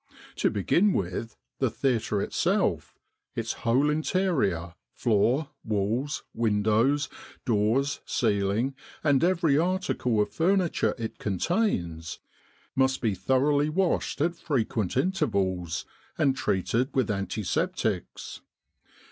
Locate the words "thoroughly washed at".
13.13-14.35